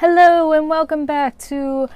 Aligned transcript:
Hello, 0.00 0.52
and 0.52 0.70
welcome 0.70 1.04
back 1.04 1.36
to 1.36 1.86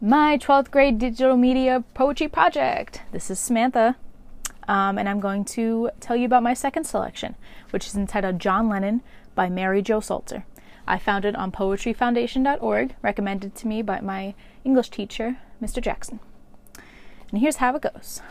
my 0.00 0.38
12th 0.38 0.70
grade 0.70 0.98
digital 0.98 1.36
media 1.36 1.84
poetry 1.92 2.26
project. 2.26 3.02
This 3.12 3.30
is 3.30 3.38
Samantha, 3.38 3.96
um, 4.66 4.96
and 4.96 5.06
I'm 5.06 5.20
going 5.20 5.44
to 5.56 5.90
tell 6.00 6.16
you 6.16 6.24
about 6.24 6.42
my 6.42 6.54
second 6.54 6.84
selection, 6.84 7.34
which 7.68 7.86
is 7.86 7.94
entitled 7.94 8.38
John 8.38 8.70
Lennon 8.70 9.02
by 9.34 9.50
Mary 9.50 9.82
Jo 9.82 10.00
Salter. 10.00 10.46
I 10.86 10.98
found 10.98 11.26
it 11.26 11.36
on 11.36 11.52
poetryfoundation.org, 11.52 12.94
recommended 13.02 13.54
to 13.56 13.66
me 13.68 13.82
by 13.82 14.00
my 14.00 14.34
English 14.64 14.88
teacher, 14.88 15.36
Mr. 15.62 15.82
Jackson. 15.82 16.18
And 17.30 17.42
here's 17.42 17.56
how 17.56 17.76
it 17.76 17.82
goes 17.82 18.22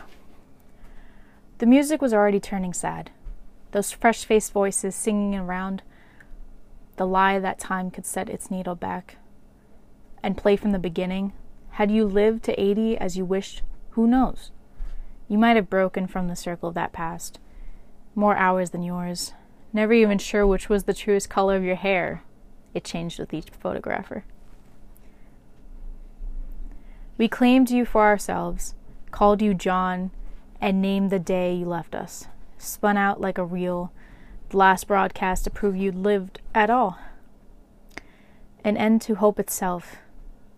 The 1.58 1.66
music 1.66 2.02
was 2.02 2.12
already 2.12 2.40
turning 2.40 2.72
sad. 2.72 3.12
Those 3.70 3.92
fresh 3.92 4.24
faced 4.24 4.50
voices 4.50 4.96
singing 4.96 5.36
around 5.36 5.82
the 6.96 7.06
lie 7.06 7.38
that 7.38 7.60
time 7.60 7.92
could 7.92 8.04
set 8.04 8.28
its 8.28 8.50
needle 8.50 8.74
back 8.74 9.16
and 10.22 10.36
play 10.36 10.56
from 10.56 10.72
the 10.72 10.78
beginning. 10.78 11.32
Had 11.72 11.90
you 11.90 12.04
lived 12.04 12.42
to 12.44 12.60
80 12.60 12.98
as 12.98 13.16
you 13.16 13.24
wished, 13.24 13.62
who 13.90 14.06
knows? 14.06 14.50
You 15.28 15.38
might 15.38 15.56
have 15.56 15.70
broken 15.70 16.06
from 16.06 16.28
the 16.28 16.36
circle 16.36 16.68
of 16.68 16.74
that 16.74 16.92
past. 16.92 17.38
More 18.14 18.36
hours 18.36 18.70
than 18.70 18.82
yours. 18.82 19.32
Never 19.72 19.92
even 19.92 20.18
sure 20.18 20.46
which 20.46 20.68
was 20.68 20.84
the 20.84 20.94
truest 20.94 21.30
color 21.30 21.56
of 21.56 21.64
your 21.64 21.76
hair. 21.76 22.24
It 22.74 22.84
changed 22.84 23.18
with 23.18 23.32
each 23.32 23.50
photographer. 23.50 24.24
We 27.16 27.28
claimed 27.28 27.70
you 27.70 27.84
for 27.84 28.04
ourselves, 28.04 28.74
called 29.10 29.42
you 29.42 29.54
John, 29.54 30.10
and 30.60 30.80
named 30.80 31.10
the 31.10 31.18
day 31.18 31.54
you 31.54 31.66
left 31.66 31.94
us. 31.94 32.26
Spun 32.58 32.96
out 32.96 33.20
like 33.20 33.38
a 33.38 33.44
reel, 33.44 33.92
the 34.48 34.56
last 34.56 34.86
broadcast 34.86 35.44
to 35.44 35.50
prove 35.50 35.76
you'd 35.76 35.94
lived 35.94 36.40
at 36.54 36.70
all. 36.70 36.98
An 38.64 38.76
end 38.76 39.00
to 39.02 39.14
hope 39.14 39.38
itself. 39.38 39.96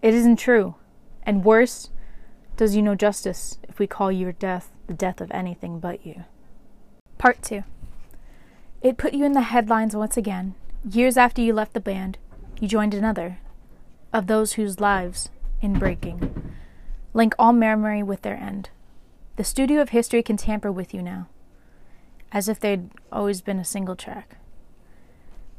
It 0.02 0.12
isn't 0.12 0.36
true. 0.36 0.74
And 1.22 1.44
worse, 1.44 1.90
does 2.56 2.76
you 2.76 2.82
no 2.82 2.94
justice 2.94 3.58
if 3.68 3.78
we 3.78 3.86
call 3.86 4.12
your 4.12 4.32
death 4.32 4.72
the 4.86 4.98
death 4.98 5.20
of 5.20 5.30
anything 5.30 5.80
but 5.80 6.04
you. 6.04 6.24
Part 7.18 7.42
2. 7.42 7.64
It 8.82 8.98
put 8.98 9.14
you 9.14 9.24
in 9.24 9.32
the 9.32 9.42
headlines 9.42 9.96
once 9.96 10.16
again. 10.16 10.54
Years 10.88 11.16
after 11.16 11.40
you 11.40 11.54
left 11.54 11.72
the 11.72 11.80
band, 11.80 12.18
you 12.60 12.68
joined 12.68 12.94
another 12.94 13.38
of 14.12 14.26
those 14.26 14.54
whose 14.54 14.80
lives, 14.80 15.30
in 15.62 15.78
breaking, 15.78 16.52
link 17.14 17.34
all 17.38 17.52
memory 17.52 18.02
with 18.02 18.22
their 18.22 18.36
end. 18.36 18.68
The 19.36 19.44
studio 19.44 19.80
of 19.80 19.90
history 19.90 20.22
can 20.22 20.36
tamper 20.36 20.70
with 20.70 20.92
you 20.92 21.00
now, 21.00 21.28
as 22.30 22.48
if 22.48 22.60
they'd 22.60 22.90
always 23.10 23.40
been 23.40 23.58
a 23.58 23.64
single 23.64 23.96
track. 23.96 24.36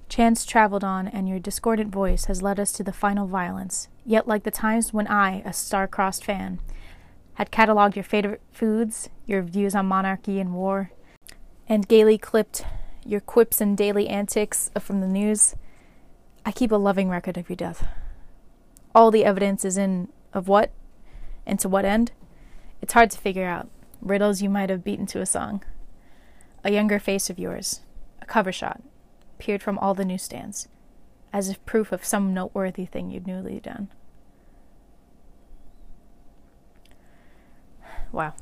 Chance 0.10 0.46
traveled 0.46 0.84
on, 0.84 1.08
and 1.08 1.28
your 1.28 1.40
discordant 1.40 1.92
voice 1.92 2.26
has 2.26 2.42
led 2.42 2.60
us 2.60 2.72
to 2.74 2.84
the 2.84 2.94
final 2.94 3.28
violence. 3.28 3.88
Yet, 4.06 4.28
like 4.28 4.44
the 4.44 4.52
times 4.52 4.94
when 4.94 5.08
I, 5.08 5.42
a 5.46 5.54
star-crossed 5.54 6.24
fan, 6.24 6.60
had 7.36 7.52
catalogued 7.52 7.96
your 7.96 8.04
favorite 8.04 8.42
foods, 8.52 9.10
your 9.26 9.42
views 9.42 9.74
on 9.74 9.88
monarchy 9.88 10.40
and 10.40 10.54
war, 10.54 10.92
and 11.68 11.88
gaily 11.88 12.18
clipped 12.18 12.66
your 13.06 13.20
quips 13.20 13.60
and 13.60 13.76
daily 13.76 14.08
antics 14.08 14.70
from 14.80 15.02
the 15.02 15.08
news, 15.08 15.56
I 16.46 16.52
keep 16.52 16.72
a 16.72 16.76
loving 16.76 17.10
record 17.10 17.38
of 17.38 17.50
your 17.50 17.56
death. 17.56 17.88
All 18.94 19.12
the 19.12 19.26
evidence 19.26 19.66
is 19.66 19.78
in 19.78 20.10
of 20.34 20.48
what 20.48 20.72
and 21.46 21.60
to 21.60 21.70
what 21.70 21.86
end. 21.86 22.12
It's 22.82 22.94
hard 22.94 23.12
to 23.12 23.18
figure 23.18 23.48
out. 23.48 23.70
Riddles 24.02 24.42
you 24.42 24.50
might 24.50 24.70
have 24.70 24.84
beaten 24.84 25.06
to 25.08 25.22
a 25.22 25.26
song. 25.26 25.64
A 26.64 26.72
younger 26.72 27.00
face 27.00 27.30
of 27.30 27.40
yours, 27.40 27.82
a 28.22 28.26
cover 28.26 28.52
shot, 28.52 28.82
peered 29.44 29.62
from 29.62 29.78
all 29.80 29.94
the 29.94 30.06
newsstands, 30.06 30.70
as 31.34 31.50
if 31.50 31.64
proof 31.66 31.92
of 31.92 32.06
some 32.06 32.34
noteworthy 32.34 32.86
thing 32.86 33.12
you'd 33.12 33.28
newly 33.28 33.60
done. 33.60 33.90
Wow. 38.14 38.36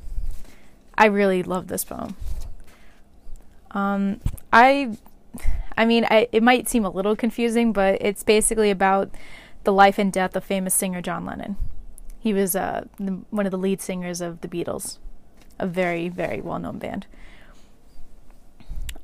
I 0.96 1.06
really 1.06 1.42
love 1.42 1.66
this 1.66 1.84
poem. 1.84 2.14
Um, 3.72 4.20
I, 4.52 4.96
I 5.76 5.86
mean, 5.86 6.06
I, 6.08 6.28
it 6.30 6.42
might 6.42 6.68
seem 6.68 6.84
a 6.84 6.90
little 6.90 7.16
confusing, 7.16 7.72
but 7.72 8.00
it's 8.00 8.22
basically 8.22 8.70
about 8.70 9.10
the 9.64 9.72
life 9.72 9.98
and 9.98 10.12
death 10.12 10.36
of 10.36 10.44
famous 10.44 10.72
singer 10.72 11.02
John 11.02 11.26
Lennon. 11.26 11.56
He 12.20 12.32
was 12.32 12.54
uh, 12.54 12.84
the, 13.00 13.22
one 13.30 13.44
of 13.46 13.50
the 13.50 13.58
lead 13.58 13.80
singers 13.80 14.20
of 14.20 14.40
the 14.40 14.48
Beatles, 14.48 14.98
a 15.58 15.66
very, 15.66 16.08
very 16.08 16.40
well 16.40 16.60
known 16.60 16.78
band. 16.78 17.06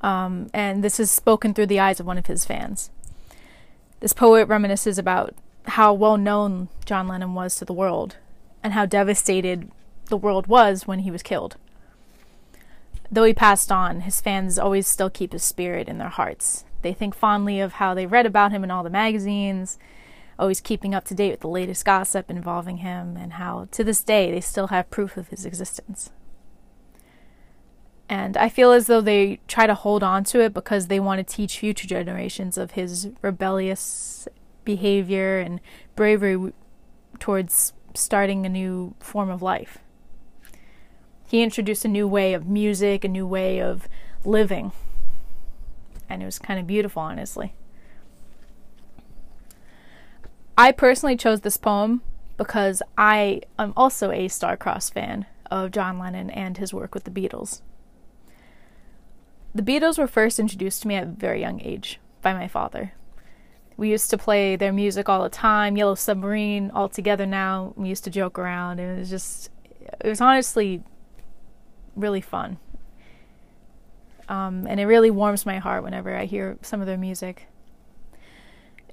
Um, 0.00 0.48
and 0.54 0.84
this 0.84 1.00
is 1.00 1.10
spoken 1.10 1.54
through 1.54 1.66
the 1.66 1.80
eyes 1.80 2.00
of 2.00 2.06
one 2.06 2.18
of 2.18 2.26
his 2.26 2.44
fans. 2.44 2.90
This 4.00 4.12
poet 4.12 4.48
reminisces 4.48 4.98
about 4.98 5.34
how 5.66 5.92
well 5.92 6.16
known 6.16 6.68
John 6.84 7.08
Lennon 7.08 7.34
was 7.34 7.56
to 7.56 7.64
the 7.64 7.72
world 7.72 8.16
and 8.62 8.72
how 8.72 8.86
devastated 8.86 9.70
the 10.06 10.16
world 10.16 10.46
was 10.46 10.86
when 10.86 11.00
he 11.00 11.10
was 11.10 11.22
killed. 11.22 11.56
Though 13.10 13.24
he 13.24 13.34
passed 13.34 13.72
on, 13.72 14.02
his 14.02 14.20
fans 14.20 14.58
always 14.58 14.86
still 14.86 15.10
keep 15.10 15.32
his 15.32 15.42
spirit 15.42 15.88
in 15.88 15.98
their 15.98 16.08
hearts. 16.08 16.64
They 16.82 16.92
think 16.92 17.14
fondly 17.14 17.60
of 17.60 17.74
how 17.74 17.94
they 17.94 18.06
read 18.06 18.26
about 18.26 18.52
him 18.52 18.62
in 18.62 18.70
all 18.70 18.82
the 18.82 18.90
magazines, 18.90 19.78
always 20.38 20.60
keeping 20.60 20.94
up 20.94 21.04
to 21.06 21.14
date 21.14 21.32
with 21.32 21.40
the 21.40 21.48
latest 21.48 21.84
gossip 21.84 22.30
involving 22.30 22.78
him, 22.78 23.16
and 23.16 23.34
how 23.34 23.66
to 23.72 23.82
this 23.82 24.02
day 24.02 24.30
they 24.30 24.40
still 24.40 24.68
have 24.68 24.90
proof 24.90 25.16
of 25.16 25.28
his 25.28 25.44
existence. 25.44 26.10
And 28.08 28.36
I 28.36 28.48
feel 28.48 28.72
as 28.72 28.86
though 28.86 29.02
they 29.02 29.38
try 29.48 29.66
to 29.66 29.74
hold 29.74 30.02
on 30.02 30.24
to 30.24 30.40
it 30.40 30.54
because 30.54 30.86
they 30.86 30.98
want 30.98 31.18
to 31.18 31.34
teach 31.34 31.58
future 31.58 31.86
generations 31.86 32.56
of 32.56 32.70
his 32.70 33.10
rebellious 33.20 34.26
behavior 34.64 35.38
and 35.38 35.60
bravery 35.94 36.52
towards 37.18 37.74
starting 37.94 38.46
a 38.46 38.48
new 38.48 38.94
form 39.00 39.28
of 39.28 39.42
life. 39.42 39.78
He 41.26 41.42
introduced 41.42 41.84
a 41.84 41.88
new 41.88 42.08
way 42.08 42.32
of 42.32 42.46
music, 42.46 43.04
a 43.04 43.08
new 43.08 43.26
way 43.26 43.60
of 43.60 43.88
living. 44.24 44.72
And 46.08 46.22
it 46.22 46.26
was 46.26 46.38
kind 46.38 46.58
of 46.58 46.66
beautiful, 46.66 47.02
honestly. 47.02 47.52
I 50.56 50.72
personally 50.72 51.16
chose 51.16 51.42
this 51.42 51.58
poem 51.58 52.00
because 52.38 52.82
I 52.96 53.42
am 53.58 53.74
also 53.76 54.10
a 54.10 54.28
star-crossed 54.28 54.94
fan 54.94 55.26
of 55.50 55.70
John 55.70 55.98
Lennon 55.98 56.30
and 56.30 56.56
his 56.56 56.72
work 56.72 56.94
with 56.94 57.04
the 57.04 57.10
Beatles. 57.10 57.60
The 59.54 59.62
Beatles 59.62 59.98
were 59.98 60.06
first 60.06 60.38
introduced 60.38 60.82
to 60.82 60.88
me 60.88 60.94
at 60.94 61.04
a 61.04 61.06
very 61.06 61.40
young 61.40 61.60
age 61.62 61.98
by 62.22 62.32
my 62.34 62.48
father. 62.48 62.92
We 63.76 63.90
used 63.90 64.10
to 64.10 64.18
play 64.18 64.56
their 64.56 64.72
music 64.72 65.08
all 65.08 65.22
the 65.22 65.28
time, 65.28 65.76
Yellow 65.76 65.94
Submarine, 65.94 66.70
all 66.72 66.88
together 66.88 67.26
now. 67.26 67.72
We 67.76 67.88
used 67.88 68.04
to 68.04 68.10
joke 68.10 68.38
around. 68.38 68.80
It 68.80 68.98
was 68.98 69.08
just, 69.08 69.50
it 69.80 70.08
was 70.08 70.20
honestly 70.20 70.82
really 71.94 72.20
fun. 72.20 72.58
Um, 74.28 74.66
and 74.66 74.78
it 74.78 74.86
really 74.86 75.10
warms 75.10 75.46
my 75.46 75.58
heart 75.58 75.82
whenever 75.82 76.14
I 76.14 76.26
hear 76.26 76.58
some 76.60 76.80
of 76.80 76.86
their 76.86 76.98
music. 76.98 77.46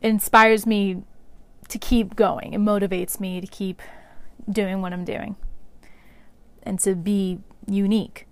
It 0.02 0.10
inspires 0.10 0.66
me 0.66 1.04
to 1.68 1.78
keep 1.80 2.16
going. 2.16 2.54
It 2.54 2.62
motivates 2.62 3.20
me 3.20 3.42
to 3.42 3.48
keep 3.48 3.82
doing 4.50 4.82
what 4.82 4.94
I'm 4.94 5.04
doing 5.04 5.36
and 6.64 6.80
to 6.82 6.96
be 6.96 7.40
unique 7.68 8.28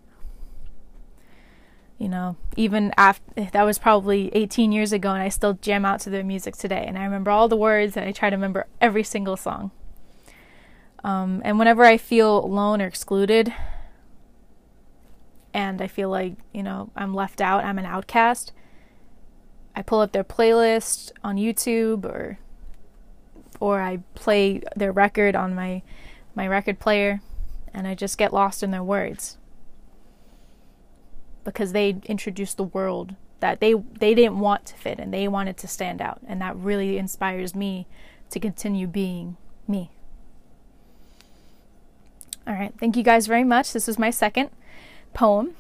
you 2.03 2.09
know 2.09 2.35
even 2.57 2.93
after 2.97 3.23
that 3.53 3.63
was 3.63 3.79
probably 3.79 4.29
18 4.35 4.73
years 4.73 4.91
ago 4.91 5.11
and 5.11 5.23
i 5.23 5.29
still 5.29 5.53
jam 5.53 5.85
out 5.85 6.01
to 6.01 6.09
their 6.09 6.23
music 6.23 6.53
today. 6.57 6.83
And 6.85 6.97
i 6.97 7.05
remember 7.05 7.31
all 7.31 7.47
the 7.47 7.55
words 7.55 7.95
and 7.95 8.05
i 8.05 8.11
try 8.11 8.29
to 8.29 8.35
remember 8.35 8.67
every 8.81 9.03
single 9.03 9.37
song. 9.37 9.71
Um, 11.01 11.41
and 11.45 11.57
whenever 11.57 11.85
i 11.85 11.97
feel 11.97 12.43
alone 12.43 12.81
or 12.81 12.87
excluded 12.87 13.53
and 15.53 15.81
i 15.81 15.87
feel 15.87 16.09
like 16.09 16.33
you 16.51 16.61
know 16.61 16.89
i'm 16.93 17.13
left 17.13 17.39
out 17.39 17.63
i'm 17.63 17.79
an 17.79 17.85
outcast 17.85 18.51
i 19.73 19.81
pull 19.81 20.01
up 20.01 20.11
their 20.11 20.23
playlist 20.25 21.11
on 21.23 21.37
youtube 21.37 22.03
or 22.03 22.37
or 23.61 23.81
i 23.81 23.99
play 24.13 24.61
their 24.75 24.91
record 24.91 25.35
on 25.35 25.55
my 25.55 25.81
my 26.35 26.47
record 26.47 26.79
player 26.79 27.21
and 27.73 27.87
i 27.87 27.93
just 27.95 28.17
get 28.17 28.33
lost 28.33 28.63
in 28.63 28.71
their 28.71 28.83
words 28.83 29.37
because 31.43 31.71
they 31.71 31.97
introduced 32.05 32.57
the 32.57 32.63
world 32.63 33.15
that 33.39 33.59
they 33.59 33.73
they 33.73 34.13
didn't 34.13 34.39
want 34.39 34.65
to 34.67 34.75
fit 34.75 34.99
and 34.99 35.13
They 35.13 35.27
wanted 35.27 35.57
to 35.57 35.67
stand 35.67 36.01
out, 36.01 36.19
and 36.27 36.41
that 36.41 36.55
really 36.55 36.97
inspires 36.97 37.53
me 37.53 37.87
to 38.29 38.39
continue 38.39 38.87
being 38.87 39.37
me. 39.67 39.91
All 42.47 42.53
right, 42.53 42.73
thank 42.77 42.97
you 42.97 43.03
guys 43.03 43.27
very 43.27 43.43
much. 43.43 43.73
This 43.73 43.87
is 43.87 43.99
my 43.99 44.09
second 44.09 44.49
poem, 45.13 45.55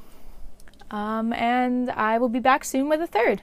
um, 0.91 1.33
and 1.33 1.91
I 1.91 2.17
will 2.17 2.29
be 2.29 2.39
back 2.39 2.63
soon 2.63 2.89
with 2.89 3.01
a 3.01 3.07
third. 3.07 3.41